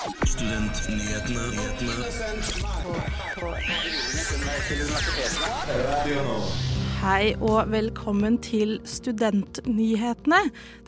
[0.00, 1.64] Studentnyhetene.
[7.02, 10.38] Hei og velkommen til Studentnyhetene.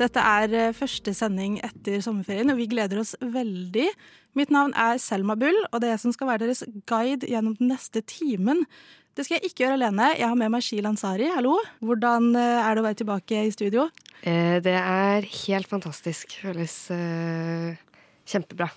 [0.01, 3.85] Dette er eh, første sending etter sommerferien, og vi gleder oss veldig.
[4.39, 7.59] Mitt navn er Selma Bull, og det er jeg som skal være deres guide gjennom
[7.61, 8.65] den neste timen.
[9.13, 10.15] Det skal jeg ikke gjøre alene.
[10.17, 11.29] Jeg har med meg Shil Ansari.
[11.35, 11.59] Hallo.
[11.85, 13.91] Hvordan eh, er det å være tilbake i studio?
[14.25, 16.33] Eh, det er helt fantastisk.
[16.47, 16.87] Føles
[18.25, 18.73] kjempebra.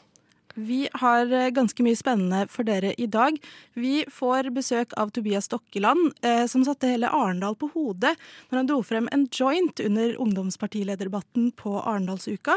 [0.55, 3.35] Vi har eh, ganske mye spennende for dere i dag.
[3.75, 8.13] Vi får besøk av Tobias Stokkeland, eh, som satte hele Arendal på hodet
[8.49, 12.55] når han dro frem en joint under ungdomspartilederdebatten på Arendalsuka.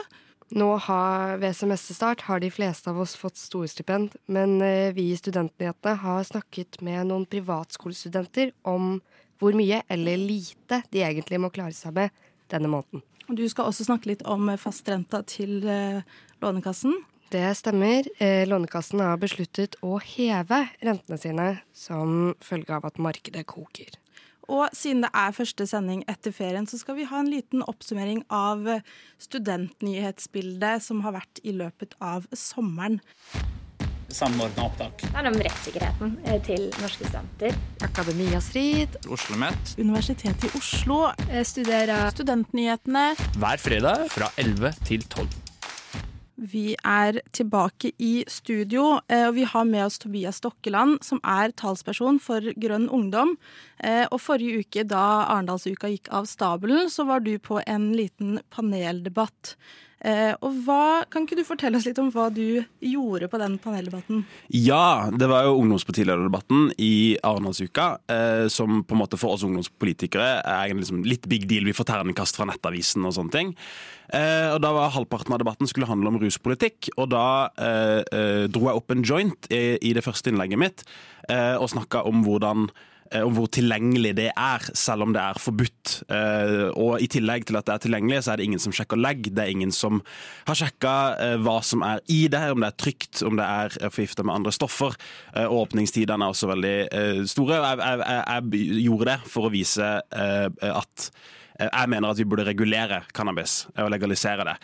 [0.55, 5.19] Nå har, ved semesterstart har de fleste av oss fått storstipend, men eh, vi i
[5.19, 9.01] Studentnyhetene har snakket med noen privatskolestudenter om
[9.43, 12.15] hvor mye eller lite de egentlig må klare seg med
[12.49, 13.03] denne måneden.
[13.29, 16.01] Du skal også snakke litt om fastrenta til eh,
[16.41, 16.95] Lånekassen.
[17.29, 18.07] Det stemmer.
[18.19, 23.91] Eh, Lånekassen har besluttet å heve rentene sine som følge av at markedet koker.
[24.49, 28.23] Og siden det er første sending etter ferien, så skal vi ha en liten oppsummering
[28.33, 28.65] av
[29.21, 32.97] studentnyhetsbildet som har vært i løpet av sommeren.
[34.09, 35.05] Samordna opptak.
[35.05, 37.59] Det handler om rettssikkerheten eh, til norske studenter.
[37.85, 38.97] Akademia-strid.
[39.03, 39.75] Oslo OsloMet.
[39.77, 43.05] Universitetet i Oslo eh, studerer studentnyhetene.
[43.37, 45.48] Hver fredag fra 11 til 12.
[46.39, 51.51] Vi er tilbake i studio, eh, og vi har med oss Tobias Stokkeland, som er
[51.59, 53.37] talsperson for Grønn ungdom.
[54.11, 59.53] Og Forrige uke, da Arendalsuka gikk av stabelen, så var du på en liten paneldebatt.
[59.99, 64.23] Og hva, Kan ikke du fortelle oss litt om hva du gjorde på den paneldebatten?
[64.55, 70.29] Ja, det var jo ungdomspartilederdebatten i Arendalsuka, eh, som på en måte for oss ungdomspolitikere
[70.45, 71.67] er en liksom litt big deal.
[71.67, 73.55] Vi får terningkast fra Nettavisen og sånne ting.
[74.15, 77.27] Eh, og da var Halvparten av debatten skulle handle om ruspolitikk, og da
[77.59, 80.87] eh, dro jeg opp en joint i det første innlegget mitt
[81.29, 82.71] og snakka om hvordan
[83.25, 85.95] om hvor tilgjengelig det er, selv om det er forbudt.
[86.77, 89.31] Og I tillegg til at det er tilgjengelig, så er det ingen som sjekker legg.
[89.33, 90.03] Det er ingen som
[90.49, 90.93] har sjekka
[91.45, 94.53] hva som er i det, om det er trygt, om det er forgifta med andre
[94.55, 94.99] stoffer.
[95.49, 96.77] Åpningstidene er også veldig
[97.33, 97.63] store.
[97.65, 101.11] Jeg, jeg, jeg gjorde det for å vise at
[101.59, 104.55] jeg mener at vi burde regulere cannabis og legalisere det.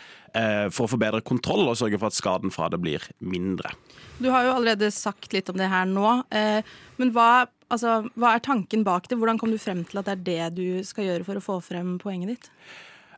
[0.71, 3.73] For å få bedre kontroll og sørge for at skaden fra det blir mindre.
[4.15, 6.21] Du har jo allerede sagt litt om det her nå.
[6.31, 9.19] Men hva, altså, hva er tanken bak det?
[9.19, 11.61] Hvordan kom du frem til at det er det du skal gjøre for å få
[11.63, 12.51] frem poenget ditt?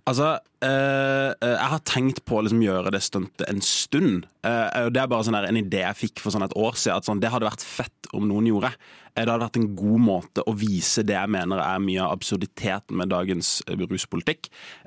[0.08, 4.28] Altså, øh, Jeg har tenkt på å liksom gjøre det stuntet en stund.
[4.46, 7.02] Uh, det er bare sånn en idé jeg fikk for sånn et år siden.
[7.02, 8.72] At sånn, det hadde vært fett om noen gjorde.
[9.18, 12.98] Det hadde vært en god måte å vise det jeg mener er mye av absurditeten
[13.00, 14.42] med dagens ruspolitikk.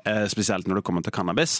[0.07, 1.53] Uh, spesielt når det kommer til cannabis.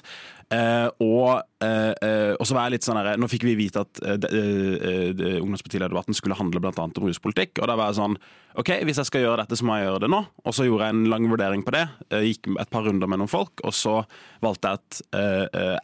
[0.51, 6.11] Uh, og, og, så var jeg litt sånn her, Nå fikk vi vite at ungdomspartilederdebatten
[6.17, 7.61] skulle handle annet om ruspolitikk.
[7.61, 8.15] Og da var jeg sånn
[8.59, 10.19] OK, hvis jeg skal gjøre dette, så må jeg gjøre det nå.
[10.43, 11.87] Og så gjorde jeg en lang vurdering på det.
[12.25, 14.03] Gikk et par runder med noen folk, og så
[14.43, 14.99] valgte jeg at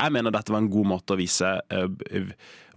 [0.01, 1.49] jeg mener dette var en god måte å vise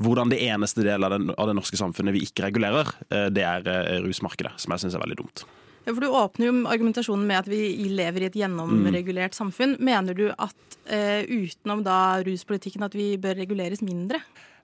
[0.00, 2.86] hvordan det eneste delen av det norske samfunnet vi ikke regulerer,
[3.34, 3.60] det er
[4.06, 5.44] rusmarkedet, som jeg syns er veldig dumt.
[5.86, 9.38] Ja, for Du åpner jo argumentasjonen med at vi lever i et gjennomregulert mm.
[9.38, 9.78] samfunn.
[9.80, 14.20] Mener du at eh, utenom da ruspolitikken at vi bør reguleres mindre?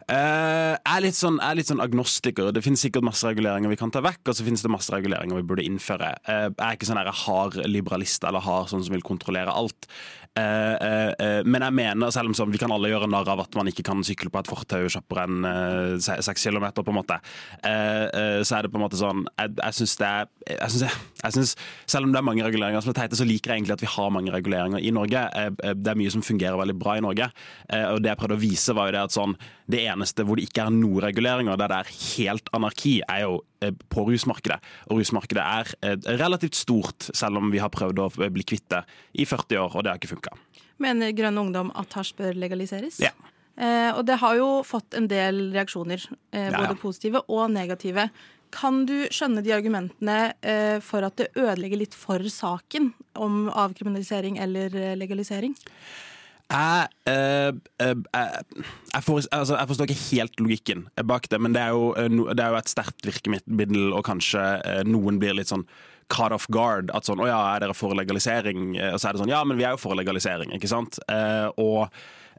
[0.06, 2.52] Uh, jeg, er litt sånn, er litt sånn agnostiker.
[2.54, 5.41] Det finnes sikkert masse reguleringer vi kan ta vekk, og så finnes det masse reguleringer
[5.41, 6.12] vi burde innføre.
[6.28, 9.88] Uh, jeg er ikke sånn hard liberalist eller hard sånn som vil kontrollere alt.
[10.36, 13.70] Uh, men jeg mener, selv om sånn, vi kan alle gjøre narr av at man
[13.70, 17.16] ikke kan sykle på et fortau kjappere enn seks kilometer, på en måte,
[17.62, 21.34] så er det på en måte sånn Jeg, jeg syns det er jeg synes, jeg,
[21.34, 21.52] synes,
[21.88, 23.91] Selv om det er mange reguleringer som er teite, så liker jeg egentlig at vi
[23.91, 25.22] har mange reguleringer i Norge.
[25.75, 27.30] det er mye som fungerer veldig bra i Norge.
[27.92, 29.36] og det jeg prøvde å vise, var jo det at sånn
[29.66, 33.38] det eneste hvor det ikke er noen reguleringer, der det er helt anarki, er jo
[33.41, 33.56] eh,
[33.93, 34.59] på rusmarkedet.
[34.91, 38.83] Og rusmarkedet er eh, relativt stort, selv om vi har prøvd å bli kvitt det
[39.15, 40.37] i 40 år, og det har ikke funka.
[40.83, 43.00] Mener Grønn Ungdom at hasj bør legaliseres?
[43.00, 43.15] Ja.
[43.56, 46.81] Eh, og det har jo fått en del reaksjoner, eh, både ja, ja.
[46.81, 48.11] positive og negative.
[48.55, 54.38] Kan du skjønne de argumentene eh, for at det ødelegger litt for saken om avkriminalisering
[54.43, 55.56] eller eh, legalisering?
[56.46, 57.48] Jeg, eh,
[57.82, 61.88] eh, jeg, for, altså, jeg, forstår ikke helt logikken bak det, men det er jo,
[61.98, 64.44] eh, det er jo et sterkt virkemiddel, og kanskje
[64.87, 65.66] noen blir litt sånn
[66.12, 66.93] caught off guard.
[66.94, 69.58] At sånn 'Å ja, er dere for legalisering?' Og så er det sånn 'Ja, men
[69.58, 71.00] vi er jo for legalisering', ikke sant?
[71.58, 71.90] og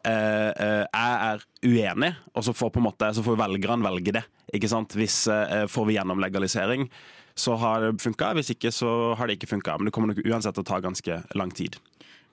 [0.05, 4.23] jeg er uenig, og så får, får velgerne velge det.
[4.53, 4.95] Ikke sant?
[4.95, 5.27] Hvis
[5.67, 6.87] Får vi gjennom legalisering,
[7.35, 8.33] så har det funka.
[8.35, 9.77] Hvis ikke, så har det ikke funka.
[9.77, 11.75] Men det kommer nok uansett til å ta ganske lang tid.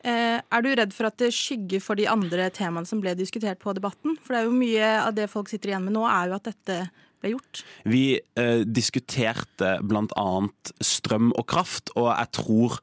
[0.05, 3.62] Eh, er du redd for at det skygger for de andre temaene som ble diskutert
[3.62, 4.19] på Debatten?
[4.21, 6.51] For det er jo mye av det folk sitter igjen med nå, er jo at
[6.51, 6.79] dette
[7.25, 7.65] ble gjort.
[7.89, 12.79] Vi eh, diskuterte annet strøm og kraft, og jeg tror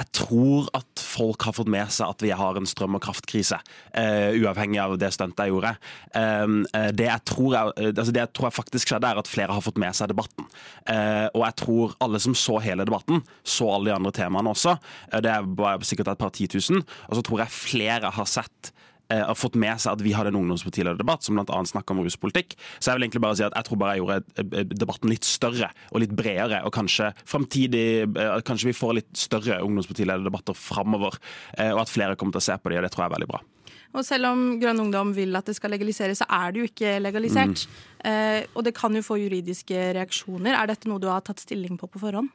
[0.00, 3.58] jeg tror at folk har fått med seg at vi har en strøm- og kraftkrise,
[3.92, 5.74] uh, uavhengig av det stuntet jeg gjorde.
[6.14, 6.62] Um,
[6.96, 9.64] det, jeg tror jeg, altså det jeg tror jeg faktisk skjedde, er at flere har
[9.64, 10.48] fått med seg debatten.
[10.88, 14.76] Uh, og jeg tror alle som så hele debatten, så alle de andre temaene også.
[15.12, 16.84] Uh, det var sikkert et par titusen.
[17.08, 20.32] Og så tror jeg flere har sett eh, har fått med seg at vi hadde
[20.32, 21.60] en ungdomspartilederdebatt som bl.a.
[21.66, 22.56] snakka om ruspolitikk.
[22.78, 25.70] Så jeg vil egentlig bare si at jeg tror bare jeg gjorde debatten litt større
[25.90, 26.62] og litt bredere.
[26.66, 31.18] Og kanskje fremtidig eh, Kanskje vi får litt større ungdomspartilederdebatter framover.
[31.58, 33.16] Eh, og at flere kommer til å se på de, og det tror jeg er
[33.18, 33.42] veldig bra.
[33.90, 36.92] Og selv om Grønn Ungdom vil at det skal legaliseres, så er det jo ikke
[37.02, 37.64] legalisert.
[37.66, 38.10] Mm.
[38.10, 40.54] Eh, og det kan jo få juridiske reaksjoner.
[40.54, 42.30] Er dette noe du har tatt stilling på på forhånd?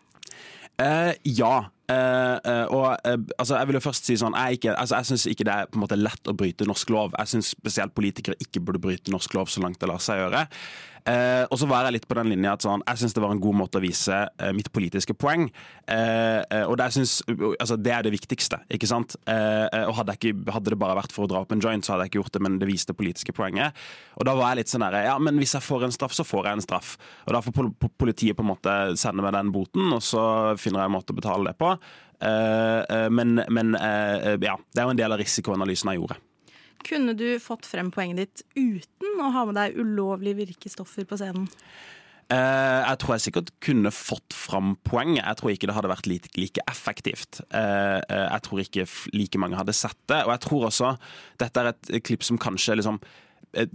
[0.82, 1.66] Uh, ja.
[1.86, 2.98] Uh, uh, og
[3.38, 5.68] altså, jeg vil jo først si sånn Jeg, ikke, altså, jeg syns ikke det er
[5.70, 7.16] på en måte lett å bryte norsk lov.
[7.20, 10.48] Jeg syns spesielt politikere ikke burde bryte norsk lov så langt det lar seg gjøre.
[11.06, 13.42] Og så var jeg litt på den linja at sånn, jeg syns det var en
[13.44, 14.24] god måte å vise
[14.58, 15.44] mitt politiske poeng.
[15.86, 19.14] Og det, synes, altså, det, er det viktigste, ikke sant.
[19.22, 22.08] og hadde, ikke, hadde, det bare vært for å dra opp en joint, så hadde
[22.08, 23.78] jeg ikke gjort det, men det viste politiske poenget.
[24.18, 26.26] Og da var jeg litt sånn derre Ja, men hvis jeg får en straff, så
[26.26, 26.96] får jeg en straff.
[27.28, 27.70] Og da får
[28.02, 30.26] politiet på en måte sende meg den boten, og så
[30.66, 31.76] finner jeg en måte å betale det på.
[33.14, 36.18] men, men ja, det er jo en del av risikoanalysen jeg gjorde.
[36.86, 41.50] Kunne du fått frem poenget ditt uten å ha med deg ulovlige virkestoffer på scenen?
[42.26, 45.20] Uh, jeg tror jeg sikkert kunne fått fram poeng.
[45.20, 47.42] Jeg tror ikke det hadde vært like, like effektivt.
[47.54, 50.24] Uh, uh, jeg tror ikke like mange hadde sett det.
[50.26, 50.96] Og jeg tror også
[51.42, 53.25] dette er et klipp som kanskje liksom Eh,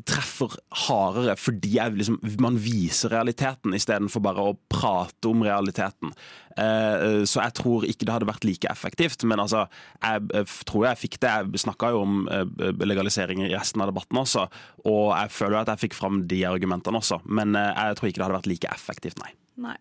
[0.06, 0.54] treffer
[0.86, 6.12] hardere fordi liksom, man viser realiteten istedenfor bare å prate om realiteten.
[6.60, 9.24] Eh, så jeg tror ikke det hadde vært like effektivt.
[9.28, 9.66] Men altså,
[10.02, 11.34] jeg tror jeg fikk det.
[11.56, 14.46] Jeg snakka jo om eh, legalisering i resten av debatten også,
[14.84, 17.22] og jeg føler at jeg fikk fram de argumentene også.
[17.26, 19.32] Men jeg tror ikke det hadde vært like effektivt, nei.
[19.70, 19.78] nei.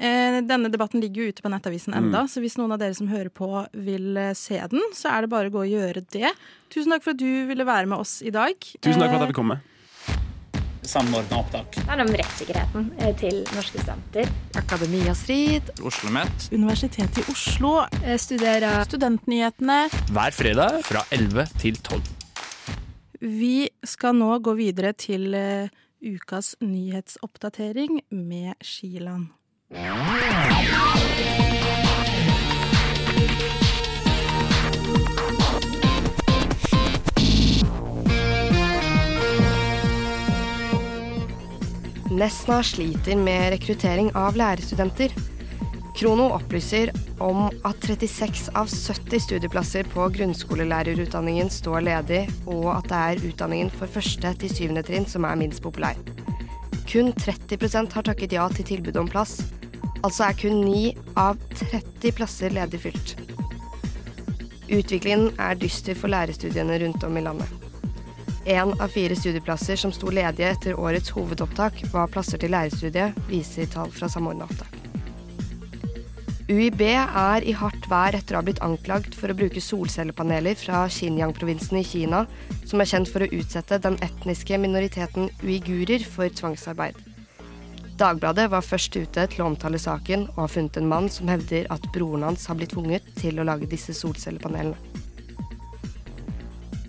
[0.00, 2.28] Denne debatten ligger jo ute på Nettavisen enda, mm.
[2.32, 3.48] så hvis noen av dere som hører på
[3.84, 6.30] vil se den, så er det bare å gå og gjøre det.
[6.72, 8.56] Tusen takk for at du ville være med oss i dag.
[8.56, 9.58] Tusen takk for at jeg fikk komme.
[10.90, 11.76] Samordna opptak.
[11.76, 12.86] Det handler om rettssikkerheten
[13.20, 14.30] til norske studenter.
[14.58, 15.68] Akademia Strid.
[15.86, 16.48] OsloMet.
[16.50, 17.74] Universitetet i Oslo.
[18.18, 19.82] Studerer Studentnyhetene.
[20.10, 22.00] Hver fredag fra 11 til 12.
[23.20, 25.36] Vi skal nå gå videre til
[26.00, 29.28] ukas nyhetsoppdatering med Skiland.
[29.70, 29.86] Nesna
[42.62, 45.14] sliter med rekruttering av lærerstudenter.
[45.94, 46.90] Krono opplyser
[47.22, 53.70] om at 36 av 70 studieplasser på grunnskolelærerutdanningen står ledig, og at det er utdanningen
[53.70, 55.94] for første til syvende trinn som er minst populær.
[56.90, 59.38] Kun 30% har takket ja til tilbudet om plass,
[60.00, 63.16] Altså er kun 9 av 30 plasser ledig fylt.
[64.70, 67.52] Utviklingen er dyster for lærerstudiene rundt om i landet.
[68.48, 73.68] Én av fire studieplasser som sto ledige etter årets hovedopptak, var plasser til lærerstudiet, viser
[73.68, 74.79] tall fra Samordna opptak.
[76.50, 80.80] UiB er i hardt vær etter å ha blitt anklagd for å bruke solcellepaneler fra
[80.90, 82.24] Xinjiang-provinsen i Kina,
[82.66, 86.98] som er kjent for å utsette den etniske minoriteten uigurer for tvangsarbeid.
[88.00, 91.70] Dagbladet var først ute til å omtale saken, og har funnet en mann som hevder
[91.70, 94.74] at broren hans har blitt tvunget til å lage disse solcellepanelene.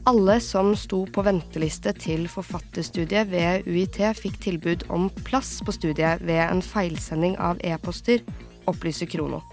[0.09, 6.25] Alle som sto på venteliste til forfatterstudiet ved UiT, fikk tilbud om plass på studiet
[6.25, 8.25] ved en feilsending av e-poster,
[8.65, 9.43] opplyser Krono.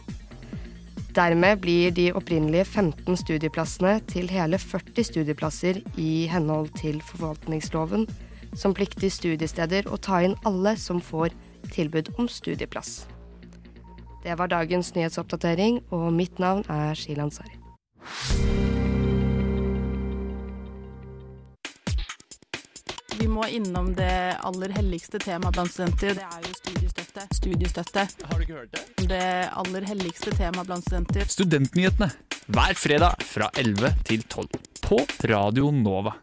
[1.18, 8.06] Dermed blir de opprinnelige 15 studieplassene til hele 40 studieplasser i henhold til forvaltningsloven,
[8.54, 11.34] som plikter studiesteder å ta inn alle som får
[11.74, 13.08] tilbud om studieplass.
[14.22, 18.67] Det var dagens nyhetsoppdatering, og mitt navn er Shilan Sari.
[23.38, 26.16] Må innom det aller helligste temaet blant studenter.
[26.18, 27.26] Det er jo studiestøtte.
[27.38, 28.06] Studiestøtte.
[28.26, 29.08] Har du ikke hørt det?
[29.12, 29.26] Det
[29.62, 31.28] aller helligste temaet blant studenter.
[31.30, 32.08] Studentnyhetene
[32.48, 34.48] hver fredag fra 11 til 12
[34.82, 34.98] på
[35.30, 36.16] Radio Nova.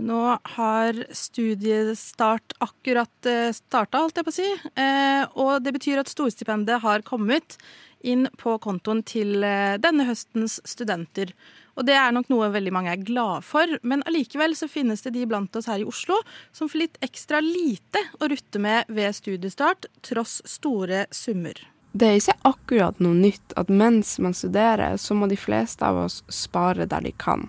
[0.00, 0.20] Nå
[0.56, 4.50] har studiestart akkurat eh, starta, holdt jeg på å si.
[4.80, 7.58] Eh, og det betyr at storstipendet har kommet
[8.06, 11.32] inn på kontoen til eh, denne høstens studenter.
[11.80, 15.14] Og det er nok noe veldig mange er glad for, men allikevel så finnes det
[15.14, 16.18] de blant oss her i Oslo
[16.52, 21.56] som får litt ekstra lite å rutte med ved studiestart, tross store summer.
[21.96, 26.02] Det er ikke akkurat noe nytt at mens man studerer, så må de fleste av
[26.04, 27.48] oss spare der de kan.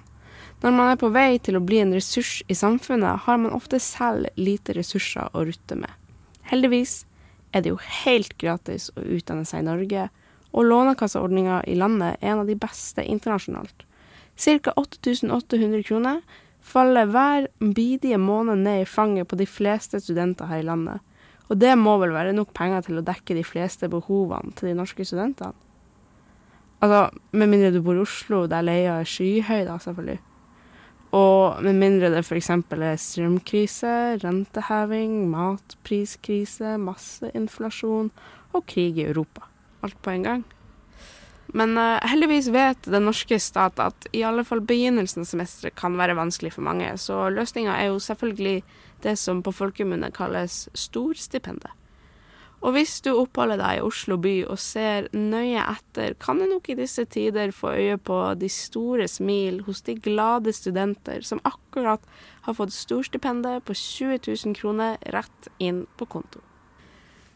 [0.63, 3.83] Når man er på vei til å bli en ressurs i samfunnet, har man ofte
[3.83, 5.91] selv lite ressurser å rutte med.
[6.47, 7.01] Heldigvis
[7.51, 10.09] er det jo helt gratis å utdanne seg i Norge,
[10.55, 13.83] og Lånekasseordninga i landet er en av de beste internasjonalt.
[14.37, 14.73] Ca.
[14.75, 16.21] 8800 kroner
[16.61, 21.01] faller hver bidige måned ned i fanget på de fleste studenter her i landet.
[21.49, 24.77] Og det må vel være nok penger til å dekke de fleste behovene til de
[24.77, 25.57] norske studentene?
[26.81, 30.17] Altså, med mindre du bor i Oslo, der leia er skyhøy, da, selvfølgelig.
[31.13, 32.49] Og med mindre det f.eks.
[32.49, 33.91] er strømkrise,
[34.23, 38.09] renteheving, matpriskrise, masseinflasjon
[38.55, 39.45] og krig i Europa.
[39.83, 40.45] Alt på en gang.
[41.57, 45.97] Men uh, heldigvis vet den norske stat at i alle fall begynnelsen av semesteret kan
[45.99, 48.61] være vanskelig for mange, så løsninga er jo selvfølgelig
[49.03, 51.73] det som på folkemunne kalles storstipendet.
[52.61, 56.69] Og hvis du oppholder deg i Oslo by og ser nøye etter, kan du nok
[56.69, 62.05] i disse tider få øye på de store smil hos de glade studenter som akkurat
[62.45, 66.45] har fått storstipendet på 20 000 kroner rett inn på konto.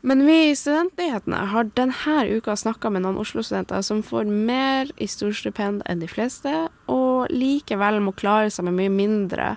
[0.05, 5.07] Men vi i Studentnyhetene har denne uka snakka med noen Oslo-studenter som får mer i
[5.09, 6.51] storstipend enn de fleste,
[6.85, 9.55] og likevel må klare seg med mye mindre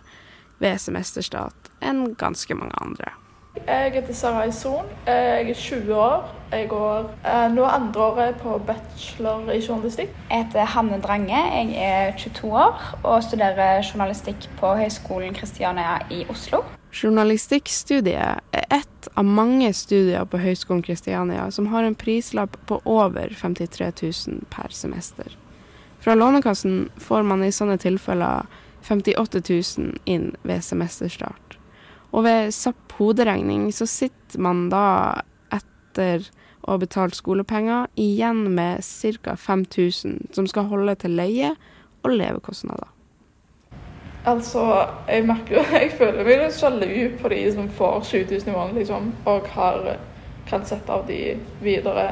[0.57, 3.13] ved semesterstart enn ganske mange andre.
[3.59, 4.89] Jeg heter Sarai Son.
[5.05, 6.25] Jeg er 20 år.
[6.55, 10.17] Jeg går eh, nå andreåret på bachelor i journalistikk.
[10.31, 11.45] Jeg heter Hanne Drange.
[11.45, 16.65] Jeg er 22 år og studerer journalistikk på Høgskolen Kristiania i Oslo.
[16.93, 23.35] Journalistikkstudiet er ett av mange studier på Høgskolen Kristiania som har en prislapp på over
[23.41, 25.37] 53 000 per semester.
[26.01, 28.47] Fra Lånekassen får man i sånne tilfeller
[28.87, 29.43] 58
[29.79, 31.59] 000 inn ved semesterstart.
[32.11, 35.21] Og ved SAP hoderegning så sitter man da
[35.53, 36.25] etter
[36.63, 38.85] å ha betalt skolepenger igjen med
[39.23, 39.37] ca.
[39.37, 41.53] 5000 som skal holde til leie
[42.05, 42.89] og levekostnader.
[44.29, 44.63] Altså,
[45.09, 48.81] jeg merker jo Jeg føler meg litt sjalu på de som får 7000 i måneden,
[48.83, 49.95] liksom, og har,
[50.51, 52.11] kan sette av de videre.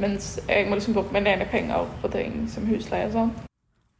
[0.00, 3.32] Mens jeg må liksom bruke mine egne penger på ting som husleie og sånn.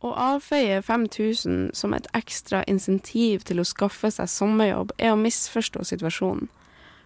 [0.01, 5.85] Å avfeie 5000 som et ekstra insentiv til å skaffe seg sommerjobb, er å misforstå
[5.91, 6.49] situasjonen.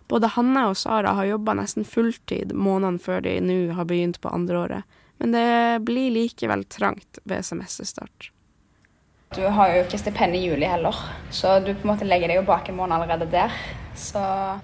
[0.06, 4.30] Både Hanne og Sara har jobba nesten fulltid månedene før de nå har begynt på
[4.30, 4.84] andreåret,
[5.18, 8.30] men det blir likevel trangt ved semesterstart.
[9.34, 10.94] Du har jo ikke stipend i juli heller,
[11.34, 13.54] så du på en måte legger deg jo bak en måned allerede der.
[13.98, 14.20] Så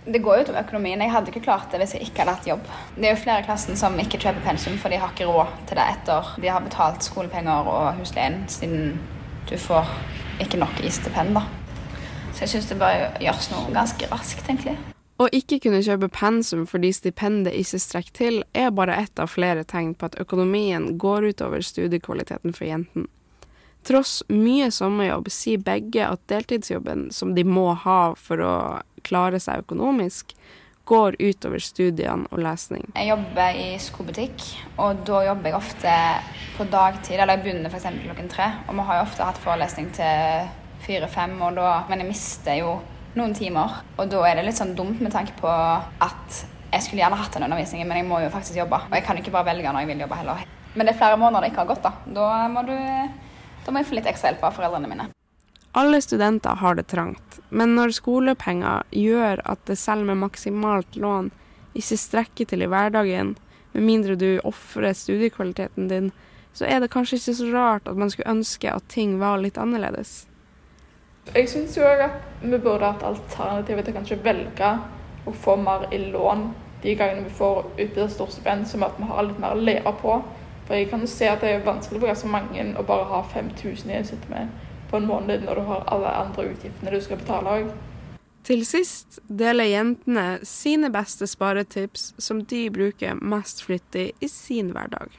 [0.07, 1.03] det går jo utover økonomien.
[1.03, 2.71] Jeg hadde ikke klart det hvis jeg ikke hadde hatt jobb.
[2.97, 5.51] Det er jo flere i klassen som ikke kjøper pensum, for de har ikke råd
[5.71, 8.95] til det etter de har betalt skolepenger og husleien, siden
[9.51, 9.91] du får
[10.43, 11.45] ikke nok i stipend, da.
[12.31, 14.79] Så jeg syns det bør gjøres noe ganske raskt, egentlig.
[15.21, 19.67] Å ikke kunne kjøpe pensum fordi stipendet ikke strekker til, er bare ett av flere
[19.69, 23.11] tegn på at økonomien går utover studiekvaliteten for jentene.
[23.87, 28.55] Tross mye sommerjobb sier begge at deltidsjobben som de må ha for å
[29.07, 30.35] klare seg økonomisk,
[30.91, 32.83] går utover studiene og lesning.
[32.97, 34.43] Jeg jobber i skobutikk,
[34.83, 35.97] og da jobber jeg ofte
[36.57, 37.15] på dagtid.
[37.15, 37.87] Eller jeg begynner f.eks.
[38.05, 40.51] klokken tre, og vi har jo ofte hatt forelesning til
[40.85, 42.75] fire-fem, men jeg mister jo
[43.15, 43.81] noen timer.
[43.99, 47.35] Og da er det litt sånn dumt med tanke på at jeg skulle gjerne hatt
[47.35, 48.83] den undervisningen, men jeg må jo faktisk jobbe.
[48.91, 50.45] Og jeg kan ikke bare velge når jeg vil jobbe heller.
[50.75, 52.15] Men det er flere måneder det ikke har gått, da.
[52.19, 52.77] Da må du
[53.65, 55.09] da må jeg få litt ekstra hjelp av foreldrene mine.
[55.79, 61.31] Alle studenter har det trangt, men når skolepenger gjør at det selv med maksimalt lån
[61.79, 63.37] ikke strekker til i hverdagen,
[63.73, 66.11] med mindre du ofrer studiekvaliteten din,
[66.53, 69.61] så er det kanskje ikke så rart at man skulle ønske at ting var litt
[69.63, 70.25] annerledes.
[71.31, 74.73] Jeg syns jo at vi burde hatt alternativet til kanskje velge
[75.29, 76.49] å få mer i lån
[76.83, 80.17] de gangene vi får utvidet storstipend, som at vi har litt mer å leve på.
[80.71, 83.25] For jeg kan jo se at det er vanskelig for ganske mange å bare ha
[83.27, 84.53] 5000 jeg sitte med
[84.91, 87.73] på en måned når du har alle andre utgiftene du skal betale òg.
[88.47, 95.17] Til sist deler jentene sine beste sparetips som de bruker mest flittig i sin hverdag.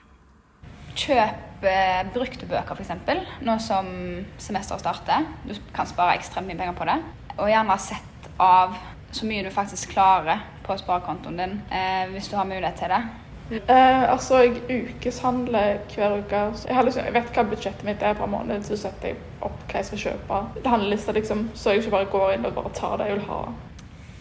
[0.96, 3.20] Kjøp eh, brukte bøker, f.eks.
[3.44, 3.90] Nå som
[4.40, 5.28] semesteret starter.
[5.44, 6.96] Du kan spare ekstremt mye penger på det.
[7.36, 8.80] Og gjerne sett av
[9.12, 13.02] så mye du faktisk klarer på sparekontoen din, eh, hvis du har mulighet til det.
[13.52, 16.44] Eh, altså, jeg ukeshandler hver uke.
[16.68, 19.82] Jeg, liksom, jeg, vet hva budsjettet mitt er per måned, så setter jeg opp hva
[19.82, 20.40] jeg skal kjøpe.
[20.56, 23.28] Det Handlelista, liksom, så jeg ikke bare går inn og bare tar det jeg vil
[23.28, 23.42] ha.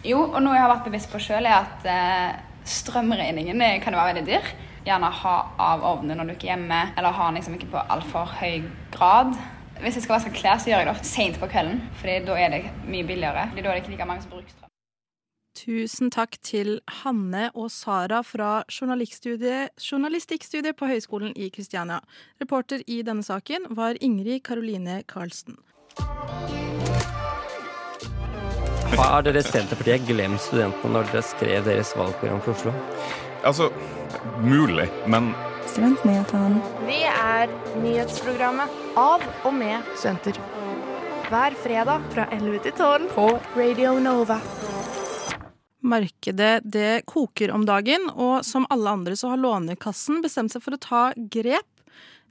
[0.03, 4.15] Jo, og noe jeg har vært bevisst på sjøl, er at eh, strømregningen kan være
[4.15, 4.51] veldig dyr.
[4.85, 7.85] Gjerne ha av ovnen når du ikke er hjemme, eller ha den liksom ikke på
[7.95, 8.63] altfor høy
[8.95, 9.37] grad.
[9.81, 12.35] Hvis jeg skal vaske klær, så gjør jeg det ofte seint på kvelden, Fordi da
[12.37, 13.47] er det mye billigere.
[13.53, 14.70] Fordi da er det ikke like mange som bruker strøm.
[15.57, 21.99] Tusen takk til Hanne og Sara fra journalistikkstudiet, på Høgskolen i Kristiania.
[22.41, 25.57] Reporter i denne saken var Ingrid Karoline Karlsen.
[28.95, 32.71] Har dere Senterpartiet glemt studentene når dere skrev deres valgprogram for Oslo?
[33.43, 33.71] Altså,
[34.43, 35.33] mulig, men
[35.71, 36.59] Studentnyhetene.
[36.87, 37.51] Vi er
[37.83, 40.39] nyhetsprogrammet av og med studenter.
[41.31, 44.41] Hver fredag fra 11 til 12 på Radio Nova.
[45.81, 50.77] Markedet det koker om dagen, og som alle andre så har Lånekassen bestemt seg for
[50.77, 51.69] å ta grep.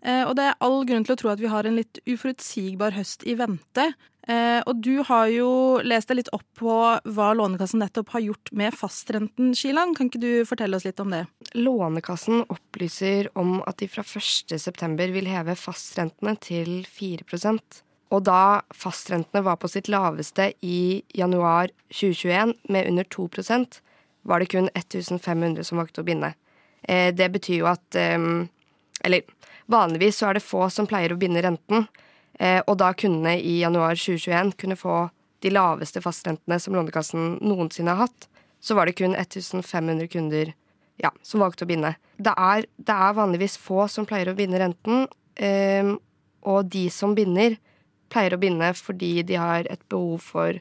[0.00, 2.95] Eh, og det er all grunn til å tro at vi har en litt uforutsigbar
[2.97, 3.90] høst i vente.
[4.30, 5.50] Eh, og du har jo
[5.83, 9.95] lest deg litt opp på hva Lånekassen nettopp har gjort med fastrenten, Shilan.
[9.97, 11.25] Kan ikke du fortelle oss litt om det?
[11.59, 17.26] Lånekassen opplyser om at de fra 1.9 vil heve fastrentene til 4
[18.11, 23.79] Og da fastrentene var på sitt laveste i januar 2021 med under 2%
[24.23, 26.33] var det kun 1500 som valgte å binde.
[26.83, 28.19] Eh, det betyr jo at eh,
[29.05, 29.23] Eller
[29.71, 31.87] vanligvis så er det få som pleier å binde renten.
[32.38, 35.09] Eh, og da kundene i januar 2021 kunne få
[35.40, 38.29] de laveste fastrentene som Lånekassen noensinne har hatt,
[38.61, 40.52] så var det kun 1500 kunder
[41.00, 41.95] ja, som valgte å binde.
[42.21, 45.07] Det er, det er vanligvis få som pleier å binde renten,
[46.45, 47.57] og de som binder,
[48.11, 50.59] pleier å binde fordi de har et behov for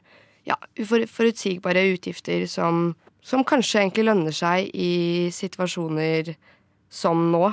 [0.48, 6.34] ja, forutsigbare utgifter som, som kanskje egentlig lønner seg i situasjoner
[6.90, 7.50] som nå.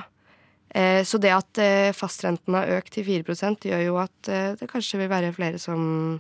[0.70, 3.24] Eh, Så det at eh, fastrenten har økt til 4
[3.70, 6.20] gjør jo at eh, det kanskje vil være flere som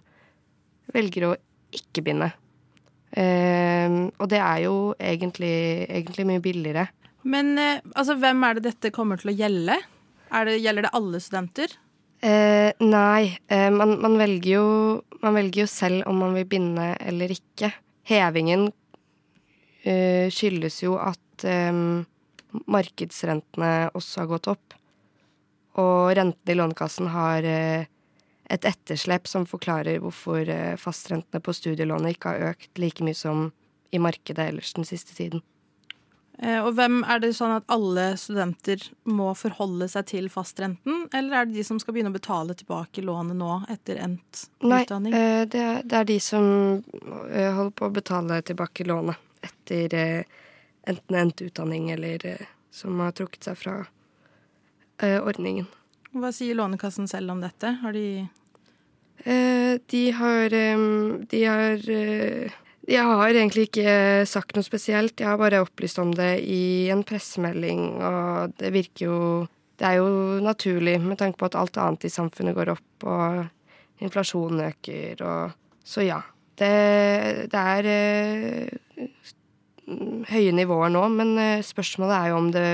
[0.93, 1.35] velger å
[1.71, 2.31] ikke binde.
[3.17, 6.85] Og det er jo egentlig, egentlig mye billigere.
[7.27, 7.57] Men
[7.95, 9.77] altså, hvem er det dette kommer til å gjelde?
[10.29, 11.73] Det, gjelder det alle studenter?
[12.21, 14.67] Eh, nei, eh, man, man, velger jo,
[15.21, 17.69] man velger jo selv om man vil binde eller ikke.
[18.07, 18.69] Hevingen
[19.83, 21.83] eh, skyldes jo at eh,
[22.65, 24.77] markedsrentene også har gått opp.
[25.77, 27.85] Og rentene i Lånekassen har eh,
[28.49, 33.51] et etterslep som forklarer hvorfor eh, fastrentene på studielånet ikke har økt like mye som
[33.93, 35.43] i markedet ellers den siste tiden.
[36.37, 41.33] Eh, Og hvem er det sånn at alle studenter må forholde seg til fastrenten, eller
[41.39, 45.15] er det de som skal begynne å betale tilbake lånet nå etter endt Nei, utdanning?
[45.15, 46.49] Nei, det, er, det er de som
[47.31, 50.23] eh, holder på å betale tilbake lånet etter eh,
[50.87, 53.75] enten endt utdanning eller eh, som har trukket seg fra
[55.01, 55.65] eh, ordningen.
[56.17, 57.79] Hva sier Lånekassen selv om dette?
[57.81, 58.27] Har de
[59.25, 60.77] Eh, de har eh,
[61.29, 62.53] De har eh,
[62.87, 65.19] Jeg har egentlig ikke sagt noe spesielt.
[65.19, 69.19] Jeg har bare opplyst om det i en pressemelding, og det virker jo
[69.77, 73.43] Det er jo naturlig med tanke på at alt annet i samfunnet går opp, og
[74.01, 75.51] inflasjonen øker, og
[75.83, 76.21] Så ja.
[76.57, 78.69] Det, det er øh,
[80.27, 82.69] høye nivåer nå, men eh, spørsmålet er jo om det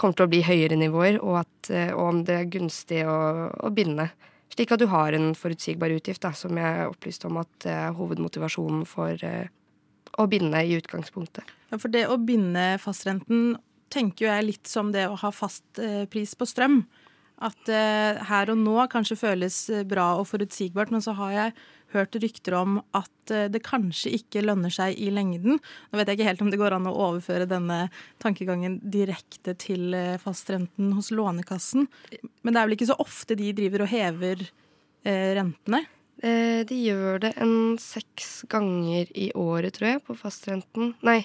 [0.00, 3.18] kommer til å bli høyere nivåer, og, at, eh, og om det er gunstig å,
[3.52, 4.08] å binde.
[4.54, 8.86] Slik at du har en forutsigbar utgift, da, som jeg opplyste om at er hovedmotivasjonen
[8.88, 9.50] for eh,
[10.18, 11.46] å binde i utgangspunktet.
[11.68, 13.58] Ja, for det å binde fastrenten
[13.92, 16.82] tenker jo jeg litt som det å ha fast eh, pris på strøm.
[17.44, 21.56] At eh, her og nå kanskje føles eh, bra og forutsigbart, men så har jeg
[21.94, 25.58] hørt rykter om at eh, det kanskje ikke lønner seg i lengden.
[25.58, 27.80] Nå vet jeg ikke helt om det går an å overføre denne
[28.22, 31.88] tankegangen direkte til eh, fastrenten hos Lånekassen.
[32.42, 35.84] Men det er vel ikke så ofte de driver og hever eh, rentene?
[36.18, 40.88] De gjør det en seks ganger i året, tror jeg, på fastrenten.
[41.06, 41.20] Nei,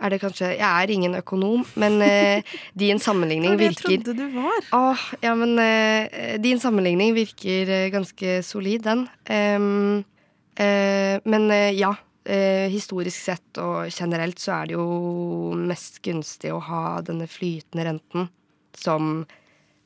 [0.00, 4.38] er det kanskje Jeg er ingen økonom, men uh, din sammenligning virker det trodde du
[4.38, 4.70] var.
[4.78, 9.06] Åh, ja, men uh, din sammenligning virker uh, ganske solid, den.
[9.28, 10.04] Um,
[11.24, 11.94] men ja.
[12.68, 18.28] historisk sett og generelt så er det jo mest gunstig å ha denne flytende renten
[18.76, 19.24] som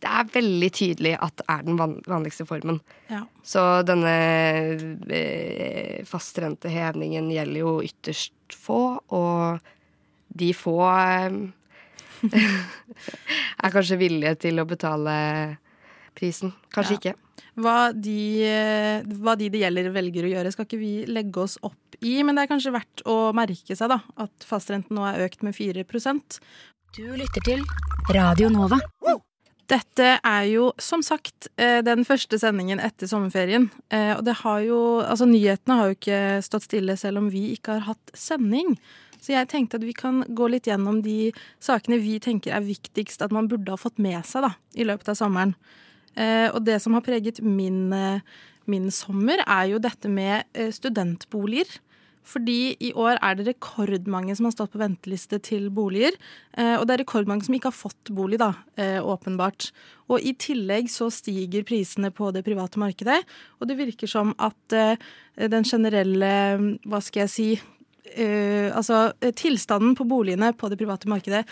[0.03, 2.81] det er veldig tydelig at er den vanligste formen.
[3.09, 3.23] Ja.
[3.47, 4.13] Så denne
[5.09, 9.73] eh, fastrentehevningen gjelder jo ytterst få, og
[10.37, 11.39] de få eh,
[13.65, 15.15] er kanskje villige til å betale
[16.17, 16.53] prisen.
[16.73, 16.99] Kanskje Ja.
[17.01, 17.15] ikke.
[17.57, 21.57] Hva de, eh, hva de det gjelder velger å gjøre, skal ikke vi legge oss
[21.65, 25.25] opp i, men det er kanskje verdt å merke seg da, at fastrenten nå er
[25.29, 26.41] økt med 4%
[26.97, 27.65] Du lytter til
[28.13, 28.79] Radio Nova.
[29.69, 33.71] Dette er jo som sagt eh, den første sendingen etter sommerferien.
[33.91, 37.49] Eh, Og det har jo, altså nyhetene har jo ikke stått stille selv om vi
[37.57, 38.77] ikke har hatt sending.
[39.27, 43.25] Så jeg tenkte at vi kan gå litt gjennom de sakene vi tenker er viktigst
[43.27, 45.57] at man burde ha fått med seg da, i løpet av sommeren.
[46.15, 48.21] Eh, Og det som har preget min, eh,
[48.71, 51.67] min sommer, er jo dette med eh, studentboliger.
[52.27, 56.17] Fordi i år er det rekordmange som har stått på venteliste til boliger.
[56.59, 58.49] Og det er rekordmange som ikke har fått bolig, da,
[58.99, 59.69] åpenbart.
[60.11, 63.21] Og i tillegg så stiger prisene på det private markedet.
[63.61, 64.59] Og det virker som at
[65.39, 66.33] den generelle,
[66.83, 67.49] hva skal jeg si
[68.15, 71.47] eh, Altså eh, tilstanden på boligene på det private markedet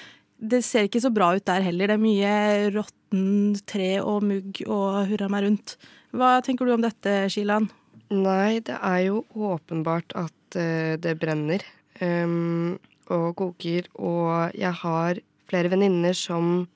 [0.45, 1.89] det ser ikke så bra ut der heller.
[1.89, 2.35] Det er mye
[2.75, 5.77] råttent tre og mugg og hurra meg rundt.
[6.15, 7.71] Hva tenker du om dette, Shilan?
[8.13, 11.65] Nei, det er jo åpenbart at uh, det brenner
[12.01, 12.77] um,
[13.15, 13.89] og koker.
[13.97, 16.67] Og jeg har flere venninner som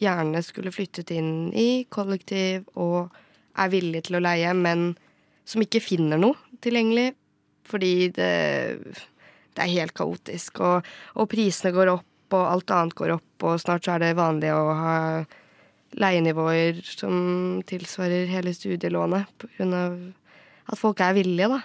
[0.00, 3.12] gjerne skulle flyttet inn i kollektiv og
[3.60, 4.94] er villige til å leie, men
[5.44, 7.10] som ikke finner noe tilgjengelig
[7.68, 8.30] fordi det,
[9.56, 10.60] det er helt kaotisk.
[10.64, 10.88] Og,
[11.18, 14.52] og prisene går opp, og alt annet går opp, og snart så er det vanlig
[14.54, 14.96] å ha
[16.00, 19.82] leienivåer som tilsvarer hele studielånet pga.
[20.72, 21.60] at folk er villige, da.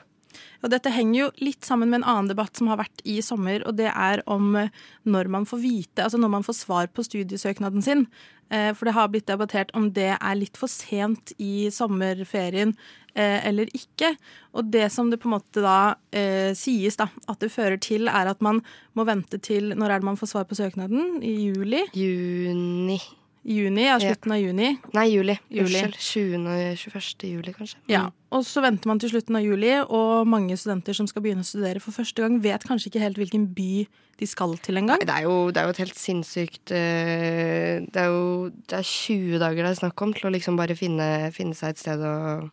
[0.63, 3.63] Og dette henger jo litt sammen med en annen debatt som har vært i sommer,
[3.67, 4.73] og det er om eh,
[5.05, 8.07] når man får vite, altså når man får svar på studiesøknaden sin.
[8.49, 12.73] Eh, For det har blitt debattert om det er litt for sent i sommerferien
[13.13, 14.13] eh, eller ikke.
[14.55, 18.07] Og det som det på en måte da eh, sies da, at det fører til,
[18.07, 18.63] er at man
[18.97, 21.19] må vente til Når er det man får svar på søknaden?
[21.21, 21.83] I juli?
[21.93, 22.99] Juni.
[23.47, 24.73] Juni, ja, slutten av juni.
[24.93, 25.37] Nei, juli.
[25.49, 25.79] Juli.
[25.79, 25.95] Unnskyld.
[26.03, 26.47] 20.
[26.51, 27.29] og 21.
[27.31, 27.77] juli, kanskje.
[27.87, 28.11] Ja, Mm.
[28.31, 31.47] og så venter man til slutten av juli, og mange studenter som skal begynne å
[31.47, 33.87] studere for første gang, vet kanskje ikke helt hvilken by
[34.19, 34.99] de skal til engang.
[34.99, 38.83] Det, er jo- det er jo et helt sinnssykt eh, Det er jo det er
[38.83, 41.99] 20 dager det er snakk om til å liksom bare finne, finne seg et sted
[41.99, 42.49] å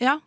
[0.00, 0.18] Ja,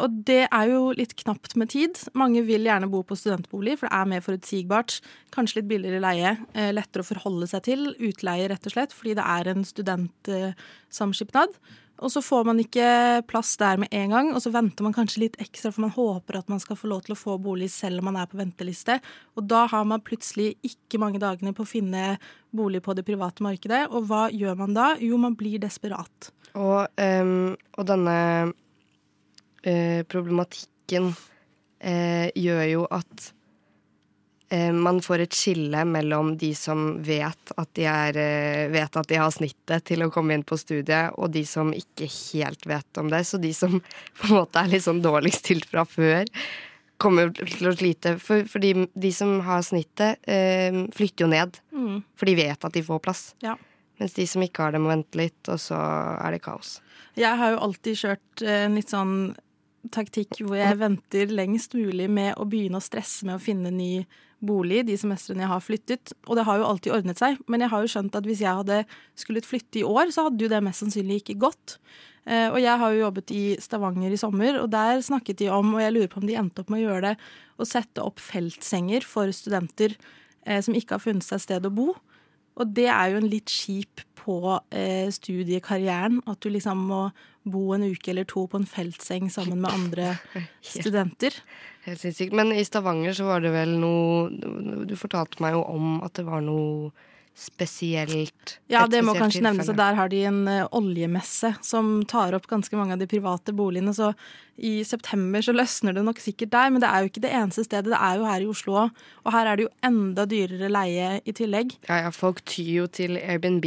[0.00, 1.98] og det er jo litt knapt med tid.
[2.16, 5.00] Mange vil gjerne bo på studentbolig, for det er mer forutsigbart.
[5.34, 7.94] Kanskje litt billigere leie, eh, lettere å forholde seg til.
[8.00, 11.60] Utleie, rett og slett, fordi det er en studentsamskipnad.
[12.00, 15.26] Og så får man ikke plass der med en gang, og så venter man kanskje
[15.26, 18.00] litt ekstra, for man håper at man skal få lov til å få bolig selv
[18.00, 18.96] om man er på venteliste.
[19.36, 22.14] Og da har man plutselig ikke mange dagene på å finne
[22.56, 23.82] bolig på det private markedet.
[23.92, 24.94] Og hva gjør man da?
[24.96, 26.32] Jo, man blir desperat.
[26.56, 28.16] Og, um, og denne
[29.66, 31.12] eh, problematikken
[31.80, 33.26] eh, gjør jo at
[34.52, 39.10] eh, man får et skille mellom de som vet at de, er, eh, vet at
[39.10, 43.02] de har snittet til å komme inn på studiet, og de som ikke helt vet
[43.02, 43.24] om det.
[43.28, 43.78] Så de som
[44.20, 46.28] på en måte er litt sånn dårligst stilt fra før,
[47.00, 48.18] kommer til å slite.
[48.20, 51.60] For, fordi de som har snittet, eh, flytter jo ned.
[51.72, 52.00] Mm.
[52.18, 53.22] For de vet at de får plass.
[53.44, 53.56] Ja.
[54.00, 56.78] Mens de som ikke har det, må vente litt, og så er det kaos.
[57.18, 59.14] Jeg har jo alltid kjørt en litt sånn
[59.88, 64.04] taktikk hvor jeg venter lengst mulig med å begynne å stresse med å finne ny
[64.40, 66.12] bolig de semestrene jeg har flyttet.
[66.28, 68.60] Og det har jo alltid ordnet seg, men jeg har jo skjønt at hvis jeg
[68.60, 68.84] hadde
[69.20, 71.76] skullet flytte i år, så hadde jo det mest sannsynlig ikke gått.
[72.26, 75.74] Eh, Og jeg har jo jobbet i Stavanger i sommer, og der snakket de om,
[75.74, 77.16] og jeg lurer på om de endte opp med å gjøre det,
[77.60, 79.96] å sette opp feltsenger for studenter
[80.46, 81.94] eh, som ikke har funnet seg sted å bo.
[82.60, 84.38] Og det er jo en litt kjip på
[84.76, 86.20] eh, studiekarrieren.
[86.28, 87.02] At du liksom må
[87.48, 90.10] bo en uke eller to på en feltseng sammen med andre
[90.60, 91.36] studenter.
[91.86, 92.36] Helt sinnssykt.
[92.36, 96.26] Men i Stavanger så var det vel noe Du fortalte meg jo om at det
[96.28, 96.90] var noe
[97.36, 98.58] spesielt.
[98.68, 99.66] Ja, et det må kanskje kanskje nevnes.
[99.66, 99.72] tilfelle.
[99.72, 103.52] at Der har de en eh, oljemesse som tar opp ganske mange av de private
[103.56, 103.94] boligene.
[103.96, 104.12] Så
[104.60, 107.64] i september så løsner det nok sikkert der, men det er jo ikke det eneste
[107.64, 107.88] stedet.
[107.94, 108.90] Det er jo her i Oslo òg.
[109.24, 111.72] Og her er det jo enda dyrere leie i tillegg.
[111.88, 113.64] Ja, ja, folk tyr jo til Airbnb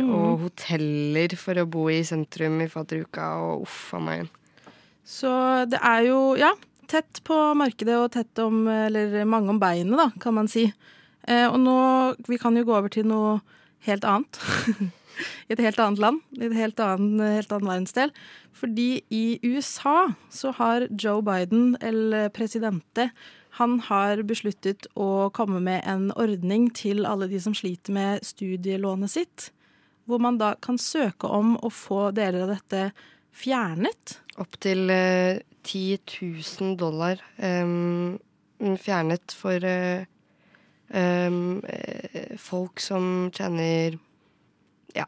[0.00, 0.10] Mm.
[0.14, 4.28] og hoteller for å bo i sentrum i fadderuka, og uff a meg.
[5.04, 6.52] Så det er jo, ja,
[6.86, 10.72] tett på markedet og tett om, eller mange om beinet, da, kan man si.
[11.28, 11.76] Eh, og nå,
[12.28, 13.40] vi kan jo gå over til noe
[13.86, 14.40] helt annet.
[15.50, 18.12] I et helt annet land, i et helt helt annen verdensdel.
[18.56, 23.10] Fordi i USA så har Joe Biden, eller presidente,
[23.58, 29.12] han har besluttet å komme med en ordning til alle de som sliter med studielånet
[29.12, 29.50] sitt.
[30.06, 32.90] Hvor man da kan søke om å få deler av dette
[33.36, 34.20] fjernet.
[34.40, 37.74] Opptil eh, 10 000 dollar eh,
[38.80, 40.06] fjernet for eh,
[40.90, 43.98] eh, folk som tjener
[44.96, 45.06] ja,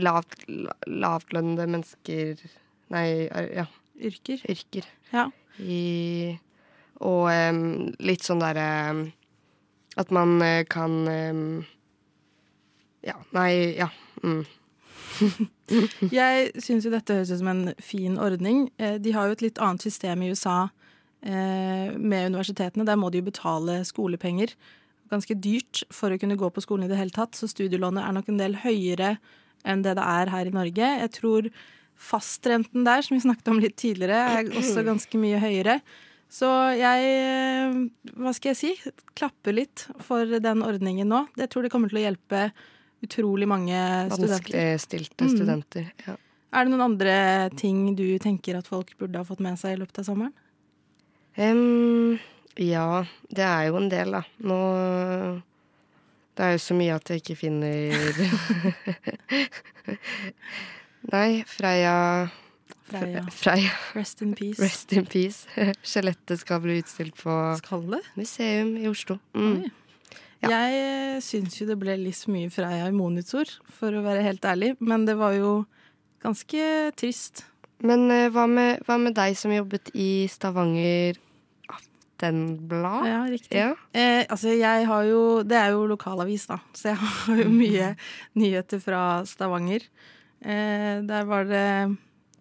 [0.00, 0.44] lavt,
[0.86, 2.42] lavtlønnede mennesker
[2.88, 3.66] Nei, ja.
[4.00, 4.40] Yrker.
[4.48, 4.86] Yrker.
[5.12, 5.26] Ja.
[5.60, 6.38] I,
[7.04, 7.58] og um,
[8.00, 8.68] litt sånn derre
[9.98, 11.42] At man eh, kan em,
[13.04, 13.90] Ja, nei, ja.
[14.22, 14.46] Mm.
[16.14, 18.68] Jeg syns jo dette høres ut som en fin ordning.
[18.78, 20.68] Eh, De har jo et litt annet system i USA
[21.18, 22.84] med universitetene.
[22.86, 24.52] Der må de jo betale skolepenger.
[25.10, 27.32] Ganske dyrt for å kunne gå på skolen i det hele tatt.
[27.38, 29.16] Så studielånet er nok en del høyere
[29.64, 30.90] enn det det er her i Norge.
[31.02, 31.48] Jeg tror
[31.98, 35.80] fastrenten der, som vi snakket om litt tidligere, er også ganske mye høyere.
[36.30, 41.24] Så jeg, eh, hva skal jeg si, klapper litt for den ordningen nå.
[41.40, 42.52] Jeg tror det kommer til å hjelpe
[43.02, 43.72] utrolig mange
[44.12, 44.36] studenter.
[44.36, 45.32] Vanskeligstilte Mm.
[45.36, 45.90] studenter.
[46.06, 46.16] Ja.
[46.52, 49.80] Er det noen andre ting du tenker at folk burde ha fått med seg i
[49.80, 50.32] løpet av sommeren?
[51.36, 52.18] Em,
[52.58, 54.24] ja, det er jo en del, da.
[54.50, 54.58] Nå
[56.38, 58.18] Det er jo så mye at jeg ikke finner
[61.14, 62.28] Nei, Freia
[62.88, 63.26] Freia.
[63.30, 63.72] Freia.
[63.94, 64.62] Rest in peace.
[64.62, 65.44] Rest in peace.
[65.84, 67.34] Skjelettet skal bli utstilt på
[68.16, 69.18] museum i Oslo.
[69.36, 69.68] Mm.
[70.48, 74.44] Jeg eh, syns jo det ble litt mye Freia i monitor, for å være helt
[74.48, 74.72] ærlig.
[74.80, 75.52] Men det var jo
[76.24, 76.64] ganske
[76.96, 77.44] trist.
[77.84, 81.20] Men eh, hva, med, hva med deg som jobbet i Stavanger
[82.18, 83.06] Aftenblad?
[83.06, 83.54] Ja, riktig.
[83.56, 83.70] Ja.
[83.94, 87.94] Eh, altså, jeg har jo Det er jo lokalavis, da, så jeg har jo mye
[88.34, 89.86] nyheter fra Stavanger.
[90.42, 91.96] Eh, der var det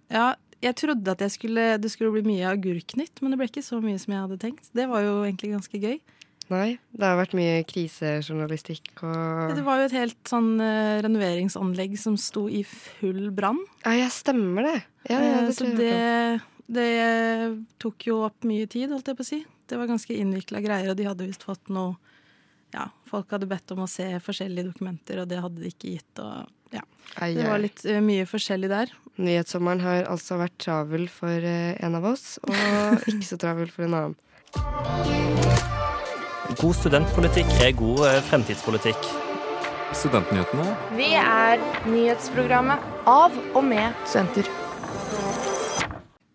[0.09, 3.61] Ja, jeg trodde at jeg skulle, det skulle bli mye agurknytt, men det ble ikke
[3.61, 4.69] så mye som jeg hadde tenkt.
[4.73, 5.99] Det var jo egentlig ganske gøy.
[6.49, 11.97] Nei, det har vært mye krisejournalistikk og Det var jo et helt sånn eh, renoveringsanlegg
[11.99, 13.59] som sto i full brann.
[13.83, 14.77] Ja, jeg stemmer det.
[15.11, 16.87] Ja, ja, Eh, det så det, det
[17.83, 19.41] tok jo opp mye tid, holdt jeg på å si.
[19.67, 21.95] Det var ganske innvikla greier, og de hadde visst fått noe
[22.73, 26.19] Ja, folk hadde bedt om å se forskjellige dokumenter, og det hadde de ikke gitt.
[26.19, 26.83] Og ja,
[27.15, 28.91] det var litt uh, mye forskjellig der.
[29.15, 33.87] Nyhetssommeren har altså vært travel for uh, en av oss, og ikke så travel for
[33.87, 34.17] en annen.
[36.57, 39.09] God studentpolitikk er god eh, fremtidspolitikk.
[39.95, 40.67] Studentnyhetene.
[40.95, 44.66] Vi er nyhetsprogrammet av og med studenter.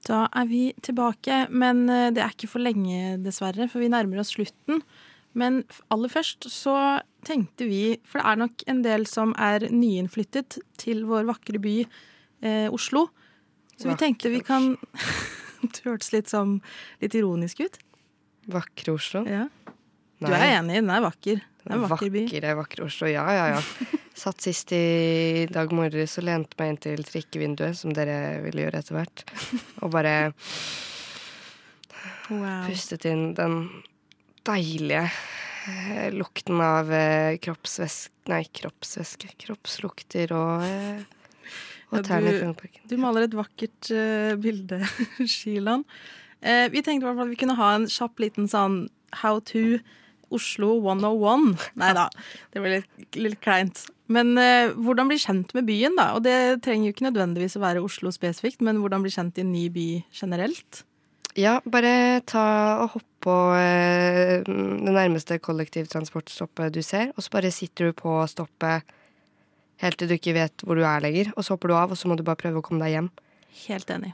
[0.08, 4.22] Da er vi tilbake, men eh, det er ikke for lenge, dessverre, for vi nærmer
[4.22, 4.82] oss slutten.
[5.38, 5.62] Men
[5.94, 6.76] aller først så
[7.24, 11.76] tenkte vi, for det er nok en del som er nyinnflyttet til vår vakre by
[11.82, 13.06] eh, Oslo,
[13.78, 14.74] så vi tenkte vi kan
[15.62, 16.30] Du hørtes litt,
[17.02, 17.78] litt ironisk ut.
[18.50, 19.22] Vakre Oslo?
[19.30, 19.46] Ja.
[20.22, 21.42] Du er enig, den er vakker.
[21.62, 22.22] Det er en vakker by.
[22.26, 23.08] Vakre, vakre Oslo.
[23.10, 23.98] Ja, ja, ja.
[24.18, 28.82] Satt sist i dag morges og lente meg inn til trikkevinduet, som dere ville gjøre
[28.82, 29.24] etter hvert,
[29.82, 30.16] og bare
[32.32, 32.64] Wow.
[32.68, 33.56] pustet inn den
[34.46, 39.32] deilige eh, lukten av eh, kroppsvæske Nei, kroppsvæske.
[39.42, 41.00] Kroppslukter og eh,
[41.92, 42.84] og tærne i du, Frognerparken.
[42.88, 44.78] du maler et vakkert uh, bilde,
[45.34, 45.82] Shilan.
[46.40, 48.78] Uh, vi tenkte i hvert fall at vi kunne ha en kjapp liten sånn
[49.20, 49.80] How to
[50.34, 51.50] Oslo 101.
[51.82, 52.06] Nei da,
[52.52, 53.84] det blir litt, litt kleint.
[54.12, 56.12] Men eh, hvordan bli kjent med byen, da?
[56.16, 59.44] Og det trenger jo ikke nødvendigvis å være Oslo spesifikt, men hvordan bli kjent i
[59.44, 60.82] en ny by generelt.
[61.38, 62.44] Ja, bare ta
[62.82, 68.18] og hopp på eh, det nærmeste kollektivtransportstoppet du ser, og så bare sitter du på
[68.28, 68.88] stoppet
[69.82, 71.98] helt til du ikke vet hvor du er lenger, og så hopper du av, og
[71.98, 73.08] så må du bare prøve å komme deg hjem.
[73.64, 74.12] Helt enig.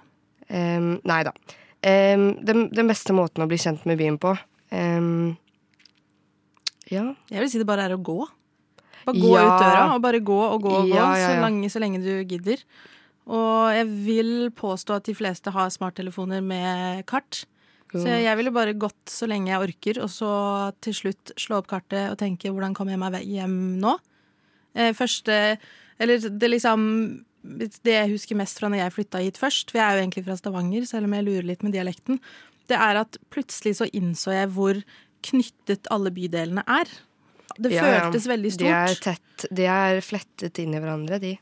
[0.49, 1.35] Um, nei da.
[1.83, 4.33] Um, den, den beste måten å bli kjent med byen på
[4.75, 5.37] em,
[6.91, 7.15] Ja.
[7.31, 8.19] Jeg vil si det bare er å gå.
[9.07, 9.45] Bare gå Ja.
[9.47, 12.25] ut døra, og bare gå og gå og gå Ja, Så, lenge, så lenge du
[12.25, 12.63] gidder.
[13.29, 17.45] Og jeg vil påstå at de fleste har smarttelefoner med kart.
[17.93, 21.69] Så jeg ville bare gått så lenge jeg orker, og så til slutt slå opp
[21.69, 23.95] kartet og tenke hvordan kommer jeg meg hjem nå?
[24.77, 25.59] Eh, første
[25.99, 29.87] Eller det liksom Det jeg husker mest fra når jeg flytta hit først, for jeg
[29.89, 32.19] er jo egentlig fra Stavanger, selv om jeg lurer litt med dialekten,
[32.69, 34.83] det er at plutselig så innså jeg hvor
[35.23, 36.89] knyttet alle bydelene er.
[37.59, 38.01] Det Ja, ja.
[38.11, 38.69] føltes veldig stort.
[38.69, 41.39] De er tett, de er flettet inn i hverandre, de.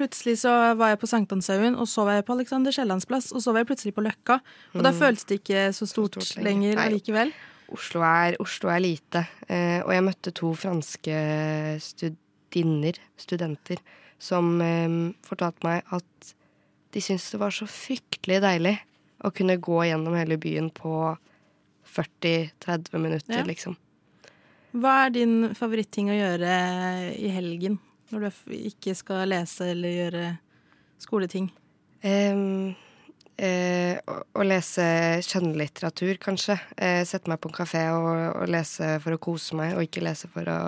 [0.00, 3.42] Plutselig så var jeg på Sankthanshaugen, og så var jeg på Alexander Kiellands plass, og
[3.44, 4.40] så var jeg plutselig på Løkka.
[4.74, 4.98] Og da Mm.
[4.98, 6.86] føltes det ikke så stort, lenger Nei.
[6.88, 7.32] allikevel.
[7.70, 9.26] Oslo er, Oslo er lite.
[9.48, 13.78] Eh, og jeg møtte to franske studinner, studenter,
[14.18, 16.34] som eh, fortalte meg at
[16.92, 18.78] de syntes det var så fryktelig deilig
[19.22, 21.16] å kunne gå gjennom hele byen på
[21.90, 23.44] 40-30 minutter, Ja.
[23.46, 23.76] liksom.
[24.70, 26.50] Hva er din favoritting å gjøre
[27.18, 27.80] i helgen,
[28.12, 30.26] når du ikke skal lese eller gjøre
[31.02, 31.48] skoleting?
[32.04, 32.76] Um,
[33.42, 34.84] uh, å, lese
[35.26, 36.56] skjønnlitteratur, kanskje.
[36.78, 40.04] Uh, sette meg på en kafé og, og lese for å kose meg, og ikke
[40.06, 40.60] lese for å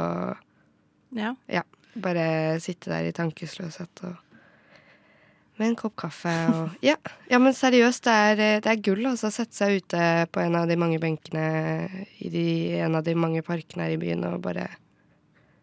[1.15, 1.35] Ja.
[1.47, 1.63] Ja.
[1.95, 4.17] Bare sitte der i tankesløshet og
[5.61, 6.97] med en kopp kaffe og Ja,
[7.31, 9.29] ja men seriøst, det er, det er gull, altså.
[9.29, 11.45] Å sette seg ute på en av de mange benkene
[12.23, 12.47] i de,
[12.83, 14.69] en av de mange parkene her i byen og bare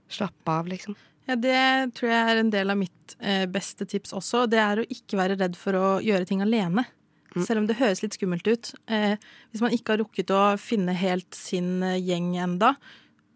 [0.09, 0.97] slappe av, liksom.
[1.29, 1.57] Ja, Det
[1.97, 4.47] tror jeg er en del av mitt eh, beste tips også.
[4.49, 6.87] Det er å ikke være redd for å gjøre ting alene.
[7.35, 7.43] Mm.
[7.45, 8.71] Selv om det høres litt skummelt ut.
[8.89, 9.13] Eh,
[9.51, 12.73] hvis man ikke har rukket å finne helt sin eh, gjeng enda,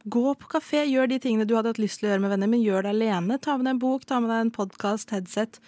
[0.03, 2.49] gå på kafé, gjør de tingene du hadde hatt lyst til å gjøre med venner,
[2.49, 3.37] men gjør det alene.
[3.39, 5.61] Ta med deg en bok, ta med deg en podkast, headset,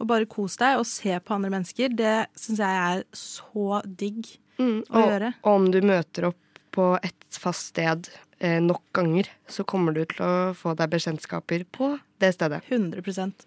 [0.00, 1.92] og bare kos deg og se på andre mennesker.
[1.92, 4.30] Det syns jeg er så digg.
[4.60, 5.32] Mm, å og, gjøre.
[5.40, 10.02] og om du møter opp på et fast sted eh, nok ganger, så kommer du
[10.08, 12.60] til å få deg bekjentskaper på det stedet.
[12.68, 13.46] 100%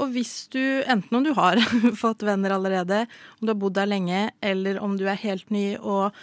[0.00, 1.60] Og hvis du, enten om du har
[2.02, 3.04] fått venner allerede,
[3.40, 6.14] om du har bodd der lenge, eller om du er helt ny og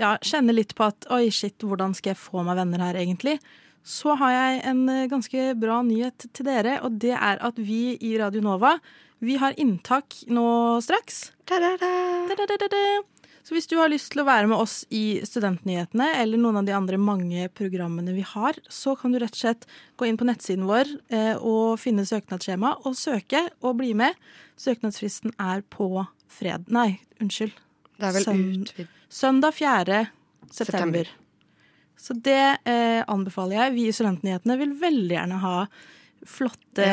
[0.00, 3.36] ja, kjenner litt på at oi, shit, hvordan skal jeg få meg venner her egentlig?
[3.84, 7.96] Så har jeg en eh, ganske bra nyhet til dere, og det er at vi
[7.96, 8.76] i Radio Nova
[9.20, 10.46] vi har inntak nå
[10.84, 11.30] straks.
[13.42, 16.66] Så hvis du har lyst til å være med oss i Studentnyhetene eller noen av
[16.68, 19.64] de andre mange programmene vi har, så kan du rett og slett
[19.98, 24.14] gå inn på nettsiden vår eh, og finne søknadsskjema og søke og bli med.
[24.60, 25.88] Søknadsfristen er på
[26.30, 26.68] fred...
[26.70, 27.56] Nei, unnskyld.
[27.96, 30.02] Det er vel Søn- Søndag 4.
[30.52, 31.08] september.
[31.08, 31.16] September.
[32.00, 32.38] Så det
[32.70, 33.74] eh, anbefaler jeg.
[33.80, 35.56] Vi i Studentnyhetene vil veldig gjerne ha
[36.26, 36.86] flotte,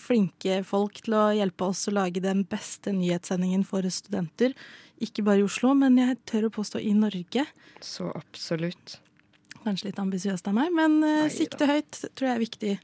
[0.00, 4.56] flinke folk til å hjelpe oss å lage den beste nyhetssendingen for studenter.
[5.02, 7.46] Ikke bare i Oslo, men jeg tør å påstå i Norge.
[7.82, 8.98] Så absolutt.
[9.62, 12.74] Kanskje litt ambisiøst av meg, men eh, sikte høyt tror jeg er viktig.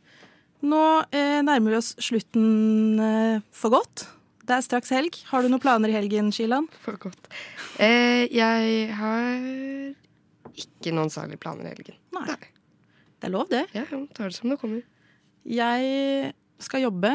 [0.69, 0.83] Nå
[1.15, 4.07] eh, nærmer vi oss slutten eh, for godt.
[4.49, 5.19] Det er straks helg.
[5.29, 6.67] Har du noen planer i helgen, Shilan?
[6.83, 7.29] For godt.
[7.83, 9.43] Eh, jeg har
[10.59, 11.99] ikke noen særlige planer i helgen.
[12.17, 12.39] Nei.
[13.19, 13.67] Det er lov, det.
[13.75, 14.83] Ja, ja, tar det som det kommer.
[15.49, 16.33] Jeg
[16.63, 17.13] skal jobbe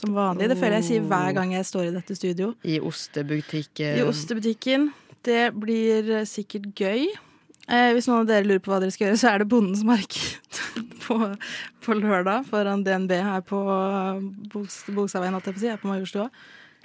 [0.00, 0.48] som vanlig.
[0.48, 2.54] Det føler jeg sier hver gang jeg står i dette studio.
[2.64, 3.98] I ostebutikken.
[4.00, 4.86] I ostebutikken.
[5.26, 7.10] Det blir eh, sikkert gøy.
[7.70, 9.82] Eh, hvis noen av dere lurer på hva dere skal gjøre, så er det Bondens
[9.86, 10.62] marked
[11.04, 11.18] på,
[11.84, 13.60] på lørdag foran DNB her på
[14.54, 16.30] Boks- Bogstadveien, holdt jeg på å si, her på Majorstua.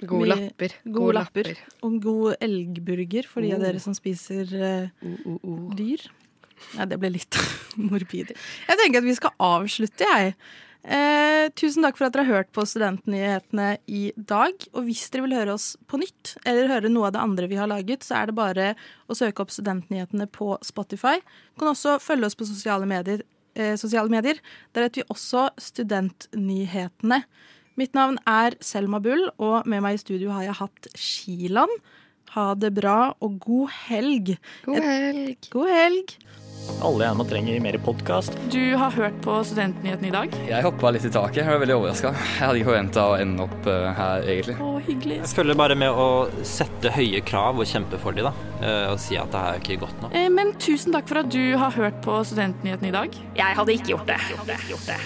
[0.04, 0.74] Gode lapper.
[0.92, 1.50] Gode, lapper.
[1.88, 3.64] Og god elgburger for de av Oh.
[3.64, 5.08] dere som spiser eh,
[5.80, 6.04] dyr.
[6.76, 7.40] Nei, det ble litt
[7.80, 8.36] morbid.
[8.68, 10.36] Jeg tenker at vi skal avslutte, jeg.
[10.86, 14.54] Eh, tusen takk for at dere har hørt på Studentnyhetene i dag.
[14.72, 17.58] Og hvis dere vil høre oss på nytt, eller høre noe av det andre vi
[17.58, 18.68] har laget, så er det bare
[19.10, 21.18] å søke opp Studentnyhetene på Spotify.
[21.54, 23.24] Du kan også følge oss på sosiale medier.
[23.58, 24.38] Eh, sosiale medier.
[24.76, 27.24] Der heter vi også Studentnyhetene.
[27.76, 31.72] Mitt navn er Selma Bull, og med meg i studio har jeg hatt Kilan.
[32.34, 34.34] Ha det bra, og god helg.
[34.66, 35.46] God helg.
[35.52, 36.16] God helg.
[36.82, 38.34] Alle gjerne trenger mer podkast.
[38.50, 40.32] Du har hørt på Studentnyhetene i dag?
[40.48, 41.38] Jeg hoppa litt i taket.
[41.44, 42.10] Jeg var veldig overraska.
[42.16, 44.56] Jeg hadde ikke forventa å ende opp eh, her, egentlig.
[44.66, 45.20] Å, hyggelig.
[45.22, 46.08] Jeg følger bare med å
[46.48, 48.48] sette høye krav og kjempe for dem, da.
[48.66, 50.16] eh, Og si at det her er ikke godt nok.
[50.18, 53.20] Eh, Men tusen takk for at du har hørt på Studentnyhetene i dag.
[53.38, 54.18] Jeg hadde ikke gjort det.
[54.34, 54.58] Gjort det.
[54.74, 55.00] Gjort det.